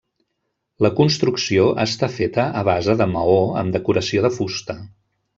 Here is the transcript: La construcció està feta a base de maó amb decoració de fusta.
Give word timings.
La 0.85 0.89
construcció 0.99 1.67
està 1.83 2.09
feta 2.13 2.45
a 2.61 2.63
base 2.69 2.95
de 3.01 3.07
maó 3.11 3.37
amb 3.63 3.77
decoració 3.77 4.25
de 4.27 4.33
fusta. 4.39 4.77